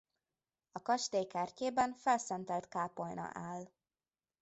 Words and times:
A 0.71 0.81
kastély 0.81 1.23
kertjében 1.25 1.93
felszentelt 1.95 2.67
kápolna 2.67 3.29
áll. 3.33 3.69